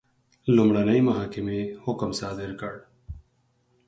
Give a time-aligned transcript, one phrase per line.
[0.55, 2.73] لومړنۍ محکمې حکم صادر کړ.